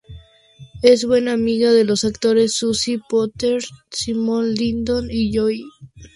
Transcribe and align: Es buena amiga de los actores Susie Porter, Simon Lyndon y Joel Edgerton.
Es 0.81 1.05
buena 1.05 1.33
amiga 1.33 1.71
de 1.71 1.83
los 1.83 2.05
actores 2.05 2.55
Susie 2.55 2.99
Porter, 3.07 3.63
Simon 3.91 4.51
Lyndon 4.55 5.09
y 5.11 5.31
Joel 5.37 5.59
Edgerton. 5.59 5.79